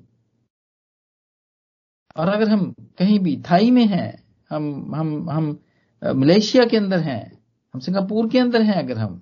[2.17, 5.57] और अगर हम कहीं भी थाई में हैं हम हम हम
[6.01, 7.31] मलेशिया के अंदर हैं,
[7.73, 9.19] हम सिंगापुर के अंदर हैं अगर हम,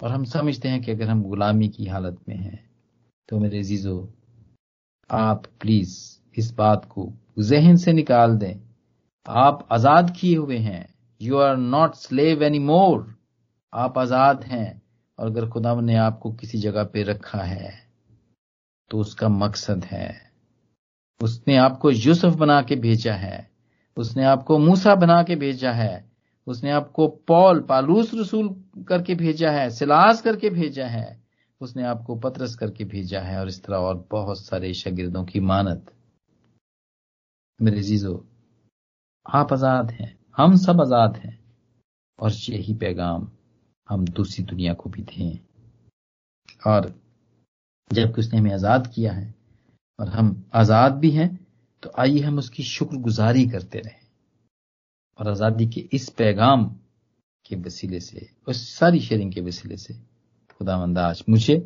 [0.00, 2.64] और हम समझते हैं कि अगर हम गुलामी की हालत में हैं
[3.28, 3.96] तो मेरे जीजो
[5.10, 5.96] आप प्लीज़
[6.36, 8.54] इस बात को जहन से निकाल दें।
[9.26, 10.86] आप आज़ाद किए हुए हैं।
[11.20, 13.14] You are not slave any more
[13.72, 14.82] आप आज़ाद हैं,
[15.18, 17.72] और अगर खुदा ने आपको किसी जगह पे रखा है
[18.90, 20.14] तो उसका मकसद है।
[21.20, 23.38] उसने आपको यूसुफ बना के भेजा है।
[23.96, 26.04] उसने आपको मूसा बना के भेजा है।
[26.46, 28.48] उसने आपको पॉल, पालूस रसूल
[28.88, 31.24] करके भेजा है, सिलास करके भेजा है।
[31.60, 35.92] उसने आपको पत्रस करके भेजा है और इस तरह और बहुत सारे शागिर्दों की मानत।
[37.60, 38.24] मेरे जीजो
[39.26, 41.38] आप आज़ाद हैं, हम सब आज़ाद हैं
[42.18, 43.28] और यही पैगाम
[43.88, 45.38] हम दूसरी दुनिया को भी दें।
[46.66, 46.92] और
[47.90, 49.34] जबकि उसने हमें आज़ाद किया है
[49.98, 51.45] और हम आज़ाद भी हैं
[51.86, 54.00] तो आइए हम उसकी शुक्रगुजारी करते रहें।
[55.18, 56.64] और आज़ादी के इस पैगाम
[57.46, 59.94] के वसीले से, उस सारी शेयरिंग के वसीले से
[60.50, 61.56] खुदावंद आज मुझे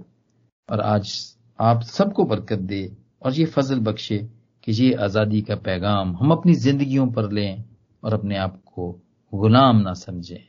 [0.68, 1.12] और आज
[1.58, 2.80] आप सबको बरकत दे
[3.22, 4.18] और ये फजल बख्शे
[4.64, 7.64] कि ये आज़ादी का पैगाम हम अपनी जिंदगियों पर लें
[8.02, 8.90] और अपने आप को
[9.32, 10.44] गुलाम ना समझें।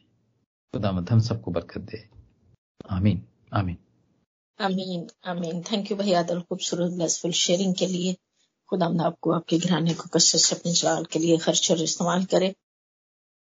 [0.73, 2.03] खुदावंद हम सबको बरकत दे।
[2.91, 3.77] आमीन आमीन।
[4.59, 8.15] आमीन आमीन। थैंक यू भैया खूबसूरत ब्लेसफुल शेयरिंग के लिए।
[8.71, 12.53] खुदा आपको आपके घराने को कसरत से अपने जलाल के लिए खर्च और इस्तेमाल करे।